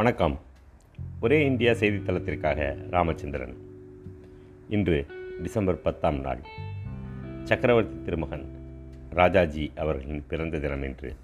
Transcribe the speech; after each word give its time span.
வணக்கம். 0.00 0.38
ஒரே 1.20 1.46
இந்தியா 1.46 1.72
செய்தித்தளத்திற்காக 1.72 2.76
ராமச்சந்திரன். 2.90 3.56
இன்று 4.68 5.06
டிசம்பர் 5.42 5.82
பத்தாம் 5.82 6.20
நாள். 6.20 6.38
சக்கரவர்த்தி 7.44 8.04
திருமகன் 8.04 8.44
ராஜாஜி 9.10 9.72
அவர்களின் 9.76 10.24
பிறந்த 10.28 10.58
தினம் 10.58 10.82
என்று. 10.82 11.14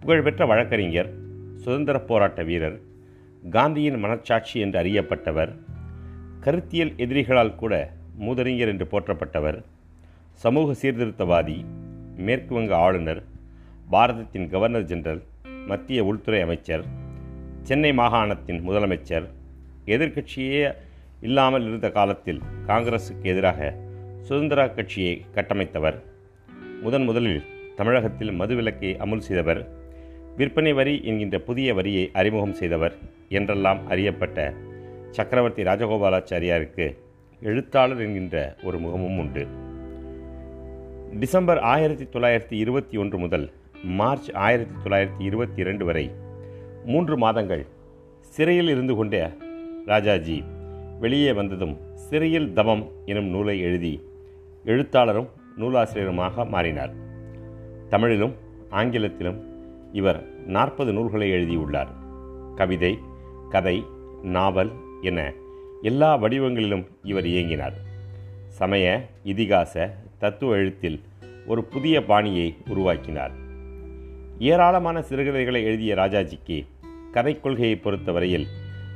புகழ்பெற்ற 0.00 0.46
வழக்கறிஞர் 0.46 1.14
சுதந்திர 1.56 2.00
போராட்ட 2.00 2.42
வீரர் 2.42 2.80
காந்தியின் 3.50 4.04
மனச்சாட்சி 4.04 4.54
என்று 4.54 4.82
அறியப்பட்டவர் 4.82 5.52
கருத்தியல் 6.40 6.94
எதிரிகளால் 6.96 7.54
கூட 7.54 7.92
மூதறிஞர் 8.18 8.68
என்று 8.68 8.84
போற்றப்பட்டவர் 8.84 9.64
சமூக 10.32 10.72
சீர்திருத்தவாதி 10.72 11.64
மேற்கு 12.16 12.54
வங்க 12.54 12.76
ஆளுநர் 12.76 13.22
பாரதத்தின் 13.90 14.48
கவர்னர் 14.48 14.84
ஜெனரல் 14.84 15.22
மத்திய 15.66 16.04
உள்துறை 16.04 16.40
அமைச்சர் 16.40 17.06
சென்னை 17.68 17.90
மாகாணத்தின் 17.92 18.60
முதலமைச்சர் 18.68 19.24
எதிர்க்கட்சியே 19.86 20.74
இல்லாமல் 21.20 21.66
இருந்த 21.66 21.90
காலத்தில் 21.90 22.42
காங்கிரசுக்கு 22.66 23.22
எதிராக 23.22 23.74
சுதந்திரா 24.28 24.66
கட்சியை 24.66 25.24
கட்டமைத்தவர். 25.34 25.94
முதன் 26.82 27.04
முதலில் 27.04 27.42
தமிழகத்தில் 27.76 28.30
மதுவிலக்கை 28.30 28.96
அமுல் 28.96 29.20
செய்தவர். 29.20 29.68
விற்பனை 30.36 30.72
வரி 30.72 31.00
என்கின்ற 31.04 31.38
புதிய 31.38 31.74
வரியை 31.74 32.10
அறிமுகம் 32.12 32.52
செய்தவர் 32.52 32.94
என்றெல்லாம் 33.28 33.88
அறியப்பட்ட 33.88 34.54
சக்கரவர்த்தி 35.10 35.62
ராஜகோபாலாச்சாரியாருக்கு 35.62 36.96
எழுத்தாளர் 37.40 38.00
என்கின்ற 38.00 38.56
ஒரு 38.62 38.78
முகமும் 38.78 39.18
உண்டு. 39.18 39.46
டிசம்பர் 41.20 41.58
ஆயிரத்தி 41.58 42.04
தொள்ளாயிரத்தி 42.04 42.52
இருபத்தி 42.52 42.96
ஒன்று 42.96 43.18
முதல் 43.18 43.50
மார்ச் 43.82 44.30
ஆயிரத்தி 44.32 44.74
தொள்ளாயிரத்தி 44.84 45.22
இருபத்தி 45.22 45.60
இரண்டு 45.60 45.84
வரை 45.84 46.26
மூன்று 46.88 47.18
மாதங்கள் 47.18 47.66
சிறையில் 48.20 48.68
இருந்து 48.68 48.94
கொண்ட 48.94 49.32
ராஜாஜி 49.86 50.44
வெளியே 51.00 51.32
வந்ததும் 51.32 51.78
சிறையில் 51.94 52.52
தமம் 52.52 52.84
எனும் 53.04 53.24
நூலை 53.24 53.60
எழுதி 53.60 54.00
எழுத்தாளரும் 54.64 55.28
நூலாசிரியருமாக 55.58 56.48
மாறினார். 56.48 56.92
தமிழிலும் 57.88 58.34
ஆங்கிலத்திலும் 58.70 59.38
இவர் 59.92 60.46
நாற்பது 60.46 60.92
நூல்களை 60.92 61.30
எழுதியுள்ளார். 61.30 61.88
கவிதை 62.54 62.98
கதை 63.50 63.84
நாவல் 64.22 64.70
என 65.02 65.32
எல்லா 65.82 66.16
வடிவங்களிலும் 66.16 66.86
இவர் 67.02 67.24
இயங்கினார். 67.24 67.76
சமய 68.48 69.08
இதிகாச 69.24 69.94
தத்துவ 70.18 70.54
எழுத்தில் 70.54 71.00
ஒரு 71.46 71.64
புதிய 71.64 72.04
பாணியை 72.04 72.56
உருவாக்கினார். 72.68 73.46
ஏராளமான 74.38 75.02
சிறுகதைகளை 75.02 75.64
எழுதிய 75.64 75.94
ராஜாஜிக்கு 75.94 76.66
கதை 77.12 77.40
கொள்கையை 77.40 77.76
பொறுத்தவரையில் 77.76 78.46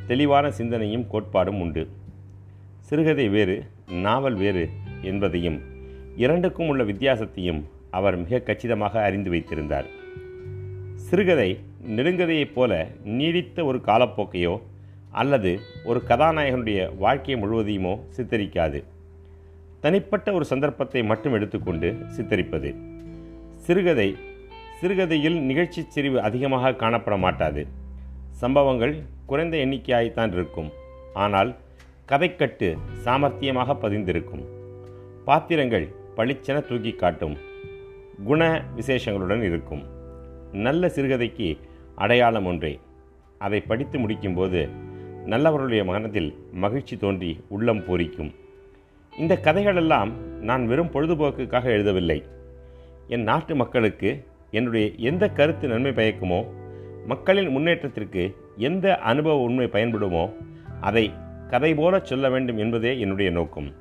தெளிவான 0.07 0.51
சிந்தனையும் 0.51 1.07
கோட்பாடும் 1.13 1.61
உண்டு. 1.61 1.89
சிறுகதை 2.79 3.29
வேறு 3.29 3.65
நாவல் 3.91 4.35
வேறு 4.35 4.69
என்பதையும் 5.03 5.61
இரண்டுக்கும் 6.17 6.69
உள்ள 6.69 6.85
வித்தியாசத்தையும் 6.85 7.63
அவர் 7.91 8.17
மிக 8.17 8.39
கச்சிதமாக 8.39 9.03
அறிந்து 9.03 9.31
வைத்திருந்தார். 9.31 9.87
சிறுகதை 10.95 11.59
நெடுங்கதையைப் 11.87 12.53
போல 12.53 12.89
நீடித்த 13.05 13.65
ஒரு 13.65 13.79
காலப்போக்கையோ 13.79 14.61
அல்லது 15.11 15.61
ஒரு 15.85 16.03
கதாநாயகனுடைய 16.09 16.97
வாழ்க்கை 16.97 17.35
முழுவதையுமோ 17.35 18.01
சித்தரிக்காது. 18.17 18.85
தனிப்பட்ட 19.81 20.33
ஒரு 20.33 20.45
சந்தர்ப்பத்தை 20.45 21.03
மட்டும் 21.03 21.33
எடுத்துக்கொண்டு 21.33 21.97
சித்தரிப்பது. 22.17 22.77
சிறுகதை 23.57 24.17
சிறுகதையில் 24.81 25.41
நிகழ்ச்சி 25.41 25.83
செறிவு 25.89 26.23
அதிகமாக 26.23 26.71
காணப்பட 26.71 27.19
மாட்டாது. 27.19 27.81
சம்பவங்கள் 28.33 28.95
குறைந்த 29.27 29.57
எண்ணிக்கையாய்த்தான் 29.57 30.33
இருக்கும். 30.33 30.71
ஆனால் 31.15 31.57
கதைக்கட்டு 32.09 32.79
சாமர்த்தியமாக 33.05 33.77
பதிந்திருக்கும். 33.83 34.45
பாத்திரங்கள் 35.25 35.89
பளிச்சென 36.17 36.67
தூக்கி 36.67 36.93
காட்டும். 36.93 37.37
குண 38.25 38.65
விசேஷங்களுடன் 38.77 39.43
இருக்கும். 39.43 39.83
நல்ல 40.53 40.87
சிறுகதைக்கு 40.87 41.59
அடையாளம் 41.95 42.47
ஒன்றே. 42.47 42.81
அதை 43.39 43.61
படித்து 43.61 43.99
முடிக்கும்போது 43.99 44.69
நல்லவர்களுடைய 45.27 45.85
மனதில் 45.85 46.31
மகிழ்ச்சி 46.53 46.97
தோன்றி 46.97 47.41
உள்ளம் 47.49 47.85
பூரிக்கும். 47.85 48.35
இந்த 49.19 49.39
கதைகளெல்லாம் 49.43 50.11
நான் 50.41 50.67
வெறும் 50.67 50.91
பொழுதுபோக்குக்காக 50.91 51.65
எழுதவில்லை. 51.65 52.23
என் 53.09 53.23
நாட்டு 53.23 53.55
மக்களுக்கு 53.55 54.25
என்னுடைய 54.51 54.91
எந்த 54.97 55.29
கருத்து 55.29 55.69
நன்மை 55.69 55.93
பயக்குமோ 55.93 56.47
மக்களின் 57.07 57.49
முன்னேற்றத்திற்கு 57.49 58.37
எந்த 58.57 58.99
அனுபவ 58.99 59.41
உண்மை 59.41 59.67
பயன்படுமோ 59.67 60.33
அதை 60.81 61.13
கதை 61.49 61.75
போல 61.75 62.01
சொல்ல 62.01 62.31
வேண்டும் 62.31 62.57
என்பதே 62.57 63.01
என்னுடைய 63.01 63.31
நோக்கம். 63.31 63.73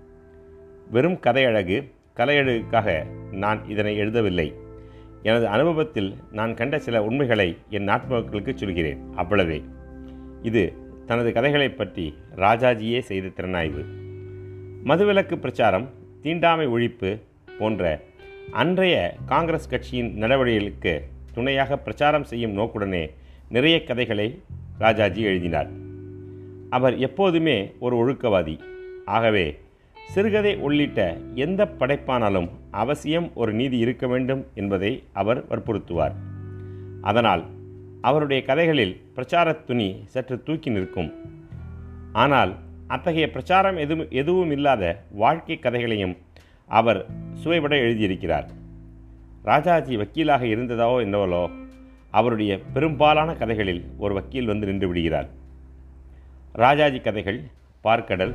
வெறும் 0.92 1.20
கதையழகு 1.20 1.92
கலையழகுக்காக 2.16 3.06
நான் 3.32 3.68
இதனை 3.68 4.00
எழுதவில்லை. 4.00 4.54
எனது 5.24 5.48
அனுபவத்தில் 5.48 6.14
நான் 6.32 6.54
கண்ட 6.54 6.80
சில 6.80 7.04
உண்மைகளை 7.04 7.58
என் 7.70 7.84
நாட்டு 7.84 8.08
மக்களுக்கு 8.08 8.58
சொல்கிறேன். 8.58 8.98
அவ்வளவே. 9.18 9.64
இது 10.42 10.74
தனது 11.06 11.34
கதைகளை 11.34 11.70
பற்றி 11.70 12.14
ராஜாஜியே 12.36 13.00
செய்த 13.00 13.28
திறனாய்வு. 13.28 13.86
மதுவிலக்கு 14.86 15.36
பிரச்சாரம் 15.36 15.90
தீண்டாமை 16.22 16.68
ஒழிப்பு 16.68 17.22
போன்ற 17.60 18.02
அன்றைய 18.52 19.16
காங்கிரஸ் 19.26 19.70
கட்சியின் 19.70 20.18
நடவடிக்கைகளுக்கு 20.18 21.02
துணையாக 21.34 21.78
பிரச்சாரம் 21.78 22.24
செய்யும் 22.24 22.58
நோக்குடனே 22.58 23.10
நிறைய 23.50 23.84
கதைகளை 23.84 24.42
ராஜாஜி 24.78 25.22
எழுதினார். 25.22 25.70
அவர் 26.70 26.98
எப்போதுமே 26.98 27.72
ஒரு 27.80 27.96
ஒழுக்கவாதி. 27.98 28.60
ஆகவே 29.06 29.60
சிறுகதை 30.08 30.56
உள்ளிட்ட 30.56 31.18
எந்த 31.36 31.70
படைப்பானாலும் 31.80 32.50
அவசியம் 32.72 33.32
ஒரு 33.34 33.54
நீதி 33.54 33.78
இருக்க 33.78 34.08
வேண்டும் 34.08 34.46
என்பதை 34.54 35.04
அவர் 35.12 35.48
வற்புறுத்துவார். 35.48 36.14
அதனால் 37.02 37.46
அவருடைய 38.02 38.44
கதைகளில் 38.44 39.02
பிரச்சாரத் 39.16 39.64
துணி 39.64 40.02
சற்று 40.06 40.44
தூக்கி 40.44 40.70
நிற்கும். 40.70 41.14
ஆனால் 42.14 42.56
அத்தகைய 42.88 43.30
பிரச்சாரம் 43.30 43.78
எதுவும் 43.78 44.08
எதுவும் 44.10 44.52
இல்லாத 44.52 45.04
வாழ்க்கை 45.12 45.60
கதைகளையும் 45.60 46.18
அவர் 46.68 47.06
சுவைபட 47.34 47.76
எழுதியிருக்கிறார். 47.76 48.48
ராஜாஜி 49.44 49.98
வக்கீலாக 49.98 50.46
இருந்ததோ 50.46 50.90
என்னவளோ 51.06 51.50
அவருடைய 52.12 52.60
பெரும்பாலான 52.74 53.36
கதைகளில் 53.36 53.84
ஒரு 53.98 54.14
வக்கீல் 54.14 54.46
வந்து 54.46 54.66
நின்று 54.66 54.88
விடுகிறார். 54.88 55.30
ராஜாஜி 56.54 57.00
கதைகள் 57.00 57.40
பார்க்கடல் 57.84 58.34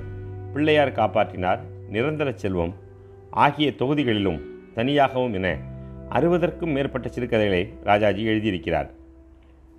பிள்ளையார் 0.53 0.93
காப்பாற்றினார் 0.93 1.59
நிரந்தர 1.89 2.33
செல்வம் 2.33 2.75
ஆகிய 3.31 3.71
தொகுதிகளிலும் 3.71 4.41
தனியாகவும் 4.75 5.33
என 5.33 5.59
அறுபதற்கும் 6.11 6.73
மேற்பட்ட 6.73 7.09
சிறுகதைகளை 7.09 7.73
ராஜாஜி 7.83 8.27
எழுதியிருக்கிறார். 8.27 8.89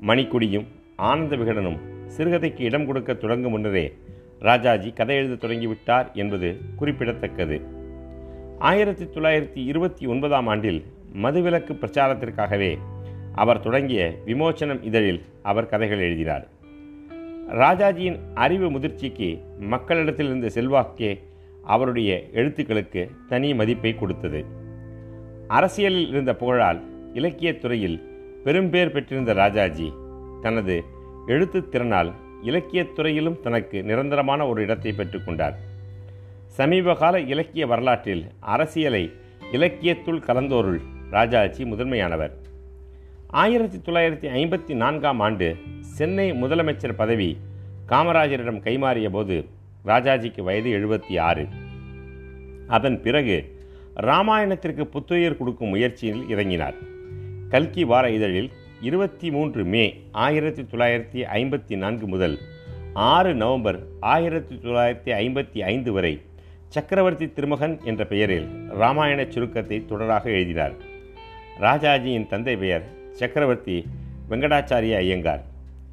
மணிக்குடியும் 0.01 0.65
ஆனந்த 0.95 1.35
விகடனும் 1.35 1.79
சிறுகதைக்கு 2.17 2.61
இடம் 2.61 2.85
கொடுக்க 2.85 3.13
தொடங்கும் 3.13 3.51
முன்னரே 3.51 3.97
ராஜாஜி 4.39 4.91
கதை 4.91 5.15
எழுத 5.15 5.47
தொடங்கிவிட்டார் 5.47 6.13
என்பது 6.13 6.59
குறிப்பிடத்தக்கது. 6.75 7.61
ஆயிரத்தி 8.59 9.05
தொள்ளாயிரத்தி 9.05 9.65
இருபத்தி 9.65 10.05
ஒன்பதாம் 10.05 10.47
ஆண்டில் 10.47 10.85
மதுவிலக்கு 11.21 11.73
பிரச்சாரத்திற்காகவே 11.73 12.77
அவர் 13.33 13.59
தொடங்கிய 13.59 14.17
விமோச்சனம் 14.25 14.83
இதழில் 14.83 15.21
அவர் 15.43 15.65
கதைகள் 15.65 15.99
எழுதினார். 15.99 16.47
ராஜாஜியின் 17.49 18.19
அறிவு 18.33 18.71
முதிர்ச்சிக்கு 18.71 19.41
மக்களிடத்தில் 19.59 20.25
இருந்த 20.25 20.47
செல்வாக்கே 20.47 21.19
அவருடைய 21.63 22.29
எழுத்துக்களுக்கு 22.33 23.11
தனி 23.27 23.53
மதிப்பை 23.53 23.95
கொடுத்தது. 23.95 24.45
அரசியலில் 25.47 26.07
இருந்த 26.07 26.35
புகழால் 26.35 26.81
இலக்கியத் 27.13 27.61
துறையில் 27.61 28.29
பெரும்பேர் 28.43 28.89
பெற்றிருந்த 28.89 29.33
ராஜாஜி 29.33 29.93
தனது 30.41 30.83
எழுத்துத் 31.27 31.75
திறனால் 31.75 32.11
இலக்கியத் 32.43 32.95
துறையிலும் 32.95 33.39
தனக்கு 33.41 33.83
நிரந்தரமான 33.83 34.47
ஒரு 34.47 34.61
இடத்தை 34.61 34.91
பெற்றுக்கொண்டார் 34.91 35.53
சமீபகால 36.57 37.15
இலக்கிய 37.27 37.67
வரலாற்றில் 37.67 38.25
அரசியலை 38.39 39.11
இலக்கியத்துள் 39.51 40.19
கலந்தோருள் 40.19 40.79
ராஜாஜி 41.09 41.63
முதன்மையானவர். 41.63 42.31
ஆயிரத்தி 43.27 43.77
தொள்ளாயிரத்தி 43.77 44.27
ஐம்பத்தி 44.39 44.73
நான்காம் 44.73 45.19
ஆண்டு 45.19 45.55
சென்னை 45.79 46.31
முதலமைச்சர் 46.31 46.93
பதவி 46.93 47.37
காமராஜரிடம் 47.87 48.61
கைமாறிய 48.61 49.09
போது 49.09 49.45
ராஜாஜிக்கு 49.85 50.41
வயது 50.41 50.69
எழுபத்தி 50.69 51.19
ஆறு. 51.19 51.47
அதன் 52.67 53.01
பிறகு 53.01 53.55
ராமாயணத்திற்கு 54.03 54.81
புத்துயிர் 54.81 55.37
கொடுக்கும் 55.37 55.67
முயற்சியில் 55.67 56.23
இறங்கினார். 56.29 56.73
கல்கி 57.49 57.83
வார 57.83 58.09
இதழில் 58.09 58.51
இருபத்தி 58.81 59.31
மூன்று 59.31 59.63
மே 59.63 60.03
ஆயிரத்தி 60.11 60.61
தொள்ளாயிரத்தி 60.61 61.21
ஐம்பத்தி 61.39 61.77
நான்கு 61.77 62.07
முதல் 62.07 62.37
ஆறு 62.93 63.35
நவம்பர் 63.35 63.79
ஆயிரத்தி 63.99 64.55
தொள்ளாயிரத்தி 64.55 65.11
ஐம்பத்தி 65.23 65.59
ஐந்து 65.59 65.91
வரை 65.91 66.21
சக்கரவர்த்தி 66.67 67.33
திருமகன் 67.33 67.79
என்ற 67.83 68.05
பெயரில் 68.05 68.47
ராமாயண 68.69 69.25
சுருக்கத்தை 69.29 69.85
தொடராக 69.89 70.23
எழுதினார். 70.23 70.86
ராஜாஜியின் 71.59 72.27
தந்தை 72.27 72.57
பெயர் 72.57 72.83
சக்கரவர்த்தி 73.11 73.85
வெங்கடாச்சாரிய 74.29 74.95
ஐயங்கார். 74.95 75.43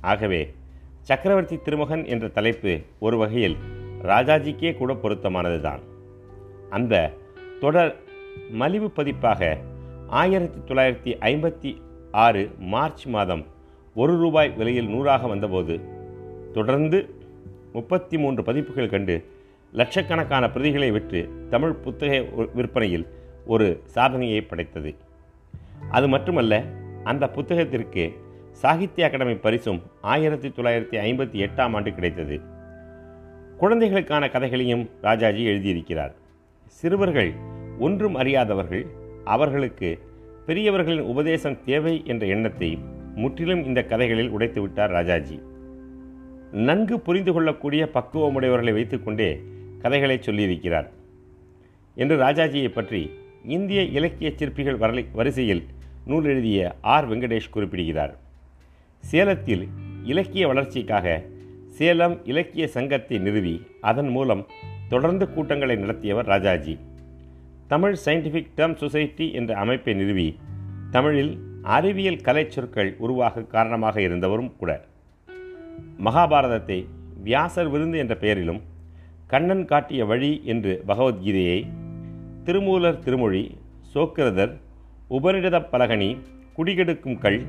ஆகவே 0.00 0.54
சக்கரவர்த்தி 1.00 1.56
திருமகன் 1.56 2.04
என்ற 2.04 2.28
தலைப்பு 2.28 2.78
ஒரு 2.98 3.16
வகையில் 3.16 3.56
ராஜாஜிக்கே 4.02 4.74
கூட 4.74 4.92
பொருத்தமானதுதான். 4.92 5.78
அந்த 6.70 7.12
தொடர் 7.60 7.96
மலிவு 8.50 8.90
பதிப்பாக 8.90 9.58
ஆயிரத்தி 10.08 10.74
தொள்ளாயிரத்தி 10.74 11.12
ஐம்பத்தி 11.20 11.76
ஆறு 12.10 12.54
மார்ச் 12.58 13.06
மாதம் 13.06 13.46
ஒரு 13.94 14.16
ரூபாய் 14.16 14.50
விலையில் 14.50 14.88
நூறாக 14.88 15.26
வந்தபோது 15.26 15.80
தொடர்ந்து 16.52 17.14
முப்பத்தி 17.72 18.18
மூன்று 18.18 18.42
பதிப்புகள் 18.42 18.88
கண்டு 18.88 19.24
லட்சக்கணக்கான 19.72 20.46
பிரதிகளை 20.46 20.92
விற்று 20.92 21.28
தமிழ் 21.50 21.72
புத்தக 21.72 22.24
விற்பனையில் 22.54 23.06
ஒரு 23.46 23.82
சாதனையை 23.84 24.40
படைத்தது. 24.40 25.03
அது 25.90 26.08
மட்டுமல்ல 26.08 26.64
அந்த 27.04 27.26
புத்தகத்திற்கு 27.26 28.12
சாகித்ய 28.50 29.06
அகாடமி 29.06 29.34
பரிசும் 29.34 29.82
ஆயிரத்தி 30.00 30.48
தொள்ளாயிரத்தி 30.48 30.94
ஐம்பத்தி 30.94 31.48
எட்டாம் 31.48 31.74
ஆண்டு 31.74 31.94
கிடைத்தது. 31.94 32.40
குழந்தைகளுக்கான 33.56 34.28
கதைகளையும் 34.28 34.90
ராஜாஜி 35.00 35.46
எழுதியிருக்கிறார். 35.46 36.12
சிறுவர்கள் 36.66 37.32
ஒன்றும் 37.78 38.14
அறியாதவர்கள் 38.14 38.86
அவர்களுக்கு 39.24 39.98
பெரியவர்களின் 40.46 41.00
உபதேசம் 41.00 41.64
தேவை 41.64 42.02
என்ற 42.06 42.26
எண்ணத்தை 42.26 42.78
முற்றிலும் 43.14 43.64
இந்த 43.64 43.84
கதைகளில் 43.84 44.28
உடைத்து 44.28 44.60
விட்டார் 44.60 44.90
ராஜாஜி. 44.90 45.42
நன்கு 46.52 47.00
புரிந்து 47.00 47.32
கொள்ளக்கூடிய 47.32 47.88
பக்குவமுடையவர்களை 47.94 48.72
வைத்துக்கொண்டே 48.72 49.42
கதைகளை 49.78 50.18
சொல்லியிருக்கிறார். 50.18 50.88
என்று 51.94 52.16
ராஜாஜியை 52.16 52.68
பற்றி 52.68 53.10
இந்திய 53.44 53.82
இலக்கிய 53.82 54.32
சிற்பிகள் 54.34 54.78
வரலை 54.78 55.06
வரிசையில் 55.12 55.64
நூல் 56.06 56.24
எழுதிய 56.24 56.76
ஆர். 56.94 57.06
வெங்கடேஷ் 57.10 57.50
குறிப்பிடுகிறார். 57.50 58.16
சேலத்தில் 59.04 59.68
இலக்கிய 60.04 60.46
வளர்ச்சிக்காக 60.46 61.22
சேலம் 61.68 62.16
இலக்கிய 62.24 62.64
சங்கத்தை 62.68 63.18
நிறுவி 63.18 63.54
அதன் 63.80 64.08
மூலம் 64.08 64.46
தொடர்ந்து 64.88 65.32
கூட்டங்களை 65.34 65.76
நடத்தியவர் 65.76 66.26
Rajaji. 66.26 66.78
Tamil 67.66 67.96
scientific 68.04 68.52
term 68.56 68.76
society 68.76 69.32
என்ற 69.32 69.56
அமைப்பை 69.56 69.94
நிறுவி 69.94 70.38
தமிழில் 70.90 71.32
அறிவியல் 71.62 72.20
கலை 72.20 72.44
சொற்கள் 72.48 72.96
உருவாக 72.98 73.42
காரணமாக 73.54 74.00
இருந்தவரும் 74.00 74.52
கூட. 74.56 74.84
மகாபாரதத்தை 76.04 76.78
வியாசர் 77.22 77.70
விருந்து 77.70 77.98
என்ற 77.98 78.14
பெயரிலும் 78.14 78.60
கண்ணன் 79.26 79.64
காட்டிய 79.64 80.04
வழி 80.04 80.42
என்று 80.44 80.82
பகவத்கீதையை 80.88 81.60
திருமூலர் 82.44 82.98
திருமொழி 82.98 83.44
சோக்கிரதர் 83.94 84.54
உபனிடத 85.10 85.56
பலகனி 85.72 86.16
குடிகெடுக்கும் 86.56 87.18
கல் 87.18 87.42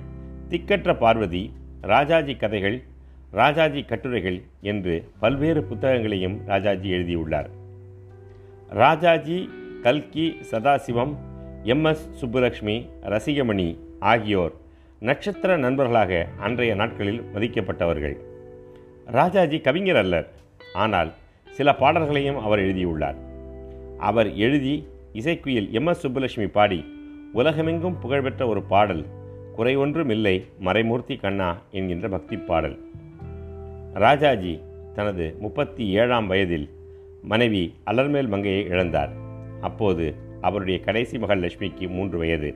திக்கற்ற 0.49 0.97
பார்வதி 0.97 1.53
ராஜாஜி 1.81 2.35
கதைகள் 2.35 2.83
ராஜாஜி 3.31 3.83
கட்டுரைகள் 3.83 4.43
என்று 4.61 5.09
பல்வேறு 5.19 5.63
புத்தகங்களையும் 5.63 6.41
ராஜாஜி 6.45 6.89
எழுதியுள்ளார். 6.89 7.49
ராஜாஜி 8.69 9.49
கல்கி 9.81 10.37
சதாசிவம் 10.51 11.13
எம் 11.63 11.83
எஸ் 11.83 12.09
சுப்புலக்ஷ்மி 12.21 12.89
ரசிகமணி 13.01 13.77
ஆகியோர் 13.99 14.53
நட்சத்திர 14.99 15.57
நண்பர்களாக 15.57 16.27
அன்றைய 16.39 16.75
நாட்களில் 16.75 17.21
மதிக்கப்பட்டவர்கள். 17.35 18.17
ராஜாஜி 19.05 19.59
கவிஞர் 19.59 19.95
அல்லர் 19.95 20.27
ஆனால் 20.73 21.13
சில 21.47 21.75
பாடல்களையும் 21.75 22.37
அவர் 22.37 22.59
எழுதியுள்ளார். 22.59 23.15
அவர் 23.97 24.33
எழுதி 24.35 24.87
இசைக்குயில் 25.13 25.71
எம் 25.71 25.85
எஸ் 25.85 26.07
சுப்புலட்சுமி 26.07 26.47
பாடி 26.47 26.94
உலகமெங்கும் 27.35 27.99
புகழ்பெற்ற 27.99 28.47
ஒரு 28.47 28.61
பாடல் 28.61 29.05
குறை 29.55 29.75
ஒன்றும் 29.75 30.09
இல்லை 30.09 30.45
மறைமூர்த்தி 30.59 31.15
கண்ணா 31.15 31.57
என்கின்ற 31.71 32.09
பக்தி 32.09 32.37
பாடல். 32.37 32.79
ராஜாஜி 33.93 34.61
தனது 34.93 35.35
முப்பத்தி 35.39 35.87
ஏழாம் 35.87 36.27
வயதில் 36.27 36.69
மனைவி 37.21 37.73
அலர்மேல் 37.85 38.27
மங்கையை 38.27 38.67
இழந்தார். 38.67 39.09
அப்போது 39.61 40.15
அவருடைய 40.41 40.79
கடைசி 40.79 41.19
மகள் 41.19 41.39
லட்சுமிக்கு 41.39 41.89
மூன்று 41.89 42.17
வயது. 42.17 42.55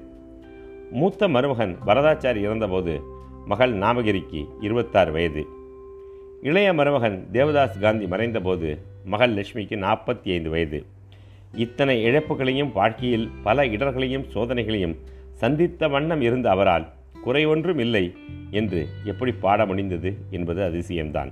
மூத்த 0.91 1.27
மருமகன் 1.27 1.77
வரதாச்சாரி 1.85 2.41
இறந்தபோது 2.41 3.01
மகள் 3.45 3.73
நாமகிரிக்கு 3.73 4.47
இருபத்தாறு 4.61 5.11
வயது. 5.11 5.45
இளைய 6.41 6.73
மருமகன் 6.73 7.27
தேவதாஸ் 7.31 7.79
காந்தி 7.79 8.05
மறைந்தபோது 8.05 8.77
மகள் 9.05 9.33
லட்சுமிக்கு 9.33 9.77
நாற்பத்தி 9.85 10.31
ஐந்து 10.31 10.49
வயது. 10.49 10.83
இத்தனை 11.54 12.04
இழப்புகளையும் 12.04 12.72
வாழ்க்கையில் 12.72 13.30
பல 13.44 13.66
இடர்களையும் 13.66 14.25
சோதனைகளையும் 14.34 14.96
சந்தித்த 15.34 15.88
வண்ணம் 15.88 16.22
இருந்த 16.22 16.50
அவரால் 16.50 16.90
குறை 17.24 17.46
ஒன்றும் 17.46 17.80
இல்லை 17.80 18.16
என்று 18.51 18.88
எப்படி 19.04 19.31
பாட 19.31 19.66
முடிந்தது 19.66 20.18
என்பது 20.30 20.62
அதிசயம்தான். 20.62 21.31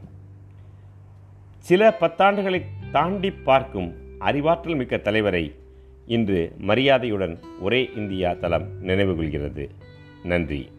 சில 1.60 1.98
பத்தாண்டுகளை 2.00 2.62
தாண்டி 2.92 3.32
பார்க்கும் 3.32 3.94
அறிவாற்றல் 4.20 4.76
மிக்க 4.76 4.98
தலைவரை 4.98 5.54
இன்று 6.06 6.56
மரியாதையுடன் 6.58 7.40
ஒரே 7.60 7.90
இந்தியா 7.96 8.34
தளம் 8.34 8.88
நினைவுகொள்கிறது 8.88 9.70
நன்றி. 10.24 10.70